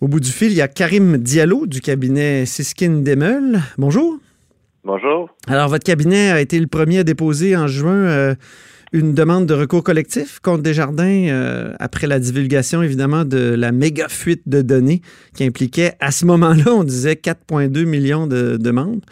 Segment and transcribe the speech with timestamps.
[0.00, 3.60] Au bout du fil, il y a Karim Diallo du cabinet Siskin Demel.
[3.76, 4.18] Bonjour.
[4.82, 5.28] Bonjour.
[5.46, 8.34] Alors, votre cabinet a été le premier à déposer en juin euh,
[8.94, 14.08] une demande de recours collectif contre Desjardins euh, après la divulgation, évidemment, de la méga
[14.08, 15.02] fuite de données
[15.34, 19.04] qui impliquait, à ce moment-là, on disait 4,2 millions de, membres.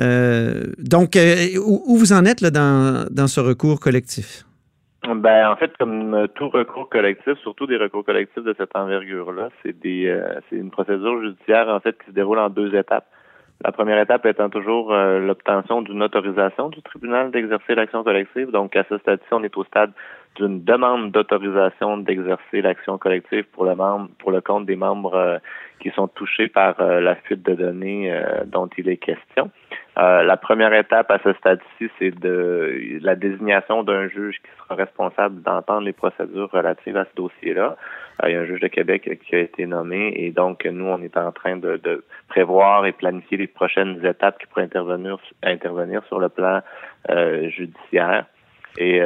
[0.00, 1.18] Euh, donc,
[1.66, 4.44] où, vous en êtes là, dans, dans ce recours collectif?
[5.02, 9.78] Ben, en fait, comme tout recours collectif, surtout des recours collectifs de cette envergure-là, c'est
[9.80, 13.06] des, euh, c'est une procédure judiciaire en fait qui se déroule en deux étapes.
[13.64, 18.50] La première étape étant toujours euh, l'obtention d'une autorisation du tribunal d'exercer l'action collective.
[18.50, 19.92] Donc, à ce stade-ci, on est au stade
[20.36, 25.38] d'une demande d'autorisation d'exercer l'action collective pour le membre, pour le compte des membres euh,
[25.80, 29.50] qui sont touchés par la fuite de données dont il est question.
[30.00, 34.74] Euh, la première étape à ce stade-ci, c'est de la désignation d'un juge qui sera
[34.74, 37.76] responsable d'entendre les procédures relatives à ce dossier-là.
[38.22, 40.86] Euh, il y a un juge de Québec qui a été nommé et donc nous,
[40.86, 46.18] on est en train de, prévoir et planifier les prochaines étapes qui pourraient intervenir, sur
[46.18, 46.60] le plan
[47.10, 48.24] euh, judiciaire.
[48.78, 49.02] Et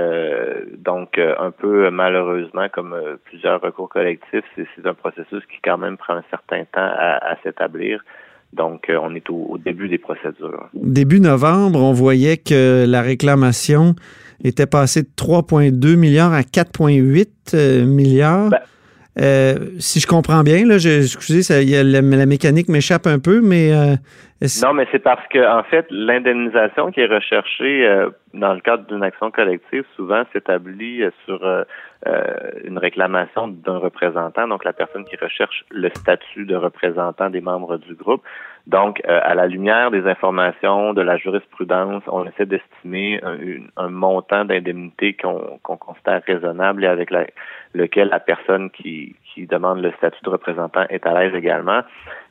[0.77, 6.17] donc, un peu malheureusement, comme plusieurs recours collectifs, c'est un processus qui quand même prend
[6.17, 8.05] un certain temps à s'établir.
[8.57, 10.69] Donc, euh, on est au, début des procédures.
[10.75, 13.95] Début novembre, on voyait que la réclamation
[14.43, 18.51] était passée de 3,2 milliards à 4,8 euh, milliards.
[18.51, 18.59] Ben,
[19.21, 23.73] euh, si je comprends bien, là, je, excusez, ça, la, mécanique m'échappe un peu, mais
[24.63, 27.89] non, mais c'est parce que en fait, l'indemnisation qui est recherchée
[28.35, 31.65] dans le cadre d'une action collective souvent s'établit sur
[32.65, 37.79] une réclamation d'un représentant, donc la personne qui recherche le statut de représentant des membres
[37.79, 38.23] du groupe.
[38.67, 43.21] Donc, euh, à la lumière des informations, de la jurisprudence, on essaie d'estimer
[43.77, 47.11] un, montant d'indemnité qu'on considère raisonnable et avec
[47.75, 51.81] lequel la personne qui, qui demande le statut de représentant est à l'aise également.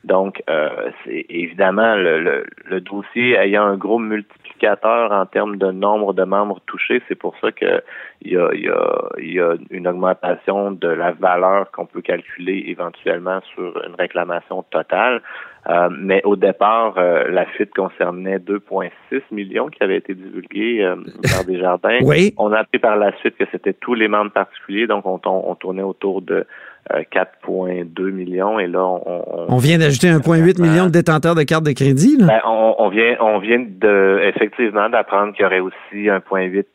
[0.05, 6.13] Donc, euh, c'est évidemment le, le, dossier ayant un gros multiplicateur en termes de nombre
[6.13, 7.81] de membres touchés, c'est pour ça que
[8.21, 12.65] il y a, y a, y a une augmentation de la valeur qu'on peut calculer
[12.67, 15.21] éventuellement sur une réclamation totale.
[15.69, 20.97] Euh, mais au départ, euh, la fuite concernait 2,6 millions qui avaient été divulgués euh,
[21.31, 21.99] par des jardins.
[22.01, 22.33] Oui.
[22.37, 25.55] On a appris par la suite que c'était tous les membres particuliers, donc on, on
[25.55, 26.45] tournait autour de
[26.89, 31.71] 4,2 millions et là on, on, vient d'ajouter 1,8 million de détenteurs de cartes de
[31.71, 32.17] crédit.
[32.19, 36.65] Ben, on, vient on vient de effectivement d'apprendre qu'il y aurait aussi 1,8.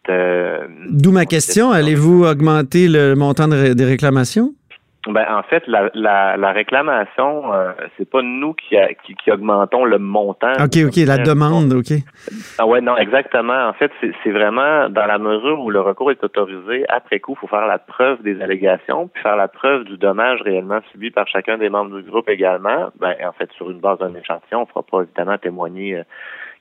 [0.90, 4.54] D'où ma question allez-vous augmenter le montant des réclamations?
[5.06, 9.84] Ben, en fait, la, la, la réclamation, euh, c'est pas nous qui, qui, qui, augmentons
[9.84, 10.52] le montant.
[10.54, 11.92] OK, OK, la demande, OK.
[12.58, 13.68] Ah ouais, non, exactement.
[13.68, 17.38] En fait, c'est vraiment dans la mesure où le recours est autorisé, après coup, il
[17.38, 21.28] faut faire la preuve des allégations, puis faire la preuve du dommage réellement subi par
[21.28, 22.90] chacun des membres du groupe également.
[22.98, 26.02] Ben, en fait, sur une base d'un échantillon, on fera pas évidemment témoigner euh,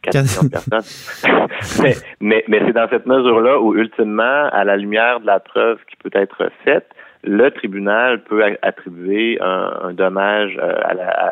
[0.04, 0.82] 4 personnes.
[1.82, 5.80] mais mais, mais c'est dans cette mesure-là où, ultimement, à la lumière de la preuve
[5.90, 6.88] qui peut être faite,
[7.24, 10.74] le tribunal peut attribuer un, dommage euh,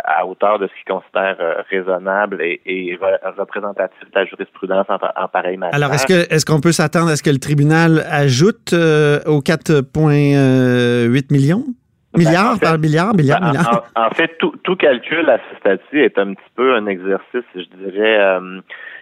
[0.04, 2.98] à, hauteur de ce qu'il considère euh, raisonnable et,
[3.38, 5.76] représentatif de la jurisprudence en, pareil matière.
[5.76, 9.42] Alors, est-ce que est-ce qu'on peut s'attendre à ce que le tribunal ajoute euh, aux
[9.42, 11.66] 4,8 millions?
[12.14, 13.84] Ben, milliards par milliard, milliard, ben, milliard.
[13.96, 17.78] En, fait, tout, tout, calcul à ce stade-ci est un petit peu un exercice, je
[17.78, 18.40] dirais,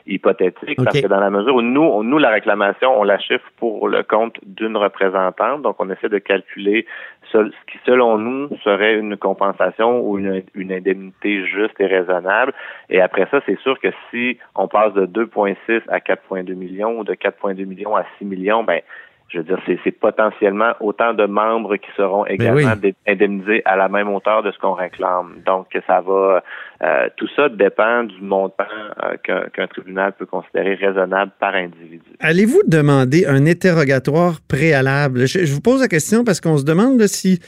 [0.06, 3.88] hypothétique parce que dans la mesure où nous, nous la réclamation, on la chiffre pour
[3.88, 6.86] le compte d'une représentante, donc on essaie de calculer
[7.32, 7.38] ce
[7.68, 12.54] qui selon nous serait une compensation ou une, une indemnité juste et raisonnable.
[12.90, 17.04] Et après ça, c'est sûr que si on passe de 2,6 à 4,2 millions ou
[17.04, 18.82] de 4,2 millions à 6 millions, ben
[19.30, 22.74] je veux dire, c'est potentiellement autant de membres qui seront ben également
[23.08, 25.38] indemnisés à la même hauteur de ce qu'on réclame.
[25.46, 26.44] Donc, ça va,
[26.84, 28.64] euh, tout ça dépend du montant
[29.04, 32.04] euh, qu'un tribunal peut considérer raisonnable par individu.
[32.20, 35.26] Allez-vous demander un interrogatoire préalable?
[35.26, 37.40] Je, vous pose la question parce qu'on se demande si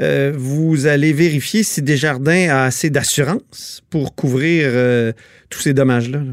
[0.00, 4.70] euh, vous allez vérifier si Desjardins a assez d'assurance pour couvrir
[5.50, 6.18] tous ces dommages-là.
[6.18, 6.32] là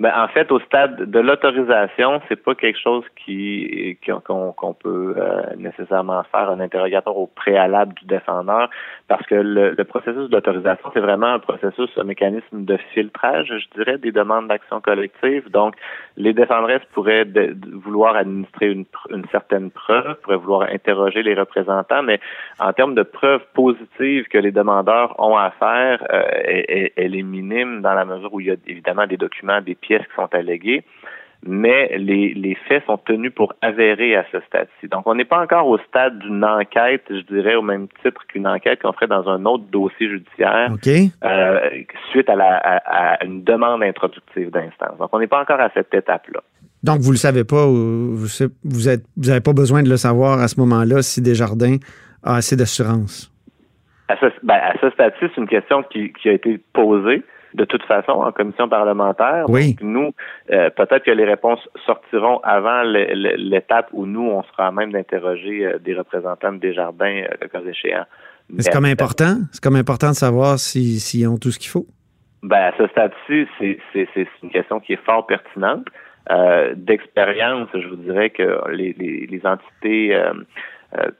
[0.00, 5.42] ben, en fait, au stade de l'autorisation, c'est pas quelque chose qui qu'on peut euh,
[5.58, 8.70] nécessairement faire un interrogatoire au préalable du défendeur,
[9.08, 13.98] parce que le, processus d'autorisation, c'est vraiment un processus, un mécanisme de filtrage, je dirais,
[13.98, 15.50] des demandes d'action collective.
[15.50, 15.74] Donc,
[16.16, 17.26] les défendresses pourraient
[17.84, 22.20] vouloir administrer une, une certaine preuve, pourraient vouloir interroger les représentants, mais
[22.58, 27.22] en termes de preuves positives que les demandeurs ont à faire, euh, elle, elle, est
[27.22, 30.32] minime dans la mesure où il y a évidemment des documents, des pièces qui sont
[30.32, 30.84] alléguées.
[31.46, 34.88] mais les, les faits sont tenus pour avérés à ce stade-ci.
[34.88, 38.46] Donc, on n'est pas encore au stade d'une enquête, je dirais, au même titre qu'une
[38.46, 40.70] enquête qu'on ferait dans un autre dossier judiciaire
[41.24, 41.60] euh,
[42.10, 44.98] suite à, la, à, une demande introductive d'instance.
[44.98, 46.40] Donc, on n'est pas encore à cette étape-là.
[46.82, 48.26] Donc, vous ne le savez pas, vous
[48.76, 51.76] n'avez vous pas besoin de le savoir à ce moment-là si Desjardins
[52.22, 53.32] a assez d'assurance?
[54.08, 57.22] À ce, ben, ce stade-ci, c'est une question qui, qui a été posée
[57.54, 59.44] de toute façon en commission parlementaire.
[59.48, 59.74] Oui.
[59.74, 60.10] Donc, nous,
[60.52, 65.66] euh, peut-être que les réponses sortiront avant l'étape où nous, on sera à même d'interroger
[65.66, 68.04] euh, des représentants de Desjardins, euh, le cas échéant.
[68.58, 69.36] c'est comme important.
[69.52, 71.86] C'est comme important de savoir s'ils si, ont tout ce qu'il faut.
[72.42, 75.86] Ben, à ce stade-ci, c'est une question qui est fort pertinente.
[76.76, 80.16] D'expérience, je vous dirais que les, les, les entités
[80.98, 81.10] euh,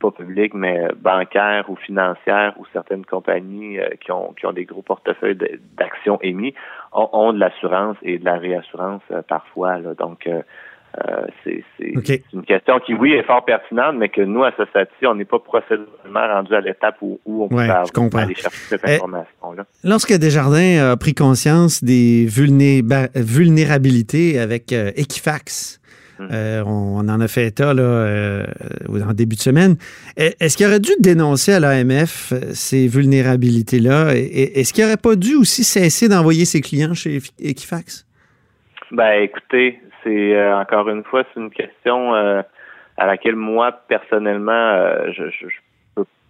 [0.00, 4.64] pas publiques, mais bancaires ou financières ou certaines compagnies euh, qui ont qui ont des
[4.64, 5.36] gros portefeuilles
[5.76, 6.54] d'actions émis
[6.92, 9.80] ont, de l'assurance et de la réassurance euh, parfois.
[9.80, 9.92] Là.
[9.92, 10.26] Donc
[11.44, 11.62] c'est
[12.32, 15.26] une question qui, oui, est fort pertinente, mais que nous, à ce stade-ci, on n'est
[15.26, 17.58] pas procéduralement rendu à l'étape où, où, on peut
[18.18, 19.66] aller chercher cette eh, information-là.
[19.84, 25.78] Lorsque Desjardins a pris conscience des vulnérabilités avec Equifax.
[26.20, 28.44] Euh, on, en a fait état là, euh,
[28.88, 29.76] en début de semaine.
[30.18, 34.14] E, est-ce qu'il aurait dû dénoncer à l'AMF euh, ces vulnérabilités-là?
[34.14, 38.06] Est-ce qu'il n'aurait pas dû aussi cesser d'envoyer ses clients chez Equifax?
[38.90, 45.46] Ben, écoutez, c'est encore une fois, c'est une question à laquelle moi, personnellement, je, je,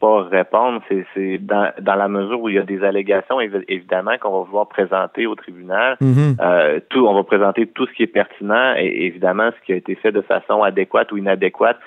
[0.01, 0.83] pas répondre.
[1.15, 4.69] C'est dans, dans la mesure où il y a des allégations, évidemment, qu'on va vouloir
[4.69, 5.97] présenter au tribunal.
[6.01, 6.37] Mm-hmm.
[6.41, 9.77] euh, tout, on va présenter tout ce qui est pertinent et évidemment ce qui a
[9.77, 11.79] été fait de façon adéquate ou inadéquate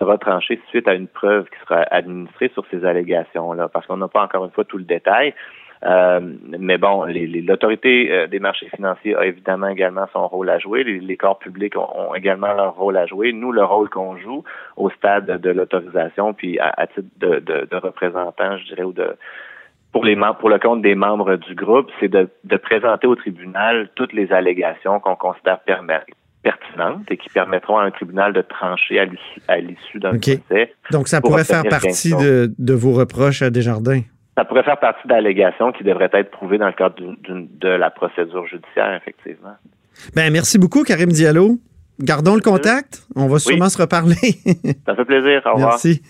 [0.00, 4.08] sera tranché suite à une preuve qui sera administrée sur ces allégations-là, parce qu'on n'a
[4.08, 5.34] pas encore une fois tout le détail.
[5.84, 6.20] Euh,
[6.58, 10.84] mais bon, l'autorité euh, des marchés financiers a évidemment également son rôle à jouer.
[10.84, 13.32] Les, corps publics ont, également leur rôle à jouer.
[13.32, 14.44] Nous, le rôle qu'on joue
[14.76, 19.16] au stade de l'autorisation, puis à, titre de, de, de, représentant, je dirais, ou de
[19.92, 23.16] pour les membres, pour le compte des membres du groupe, c'est de, de présenter au
[23.16, 25.58] tribunal toutes les allégations qu'on considère
[26.42, 29.00] pertinentes et qui permettront à un tribunal de trancher
[29.48, 30.74] à l'issue d'un procès.
[30.92, 34.02] Donc, ça pourrait faire partie de, de vos reproches à Desjardins?
[34.36, 36.96] Ça pourrait faire partie d'allégations qui devraient être prouvées dans le cadre
[37.28, 39.54] de la procédure judiciaire, effectivement.
[40.14, 41.58] Ben, merci beaucoup, Karim Diallo.
[42.00, 43.06] Gardons le contact.
[43.14, 44.14] On va sûrement se reparler.
[44.86, 45.42] ça fait plaisir.
[45.44, 45.72] Au revoir.
[45.72, 46.00] Merci.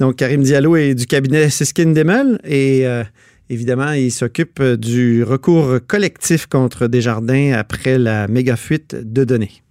[0.00, 3.02] Donc, Karim Diallo est du cabinet Siskin Demel et euh,
[3.50, 9.63] évidemment, il s'occupe du recours collectif contre Desjardins après la méga fuite de données.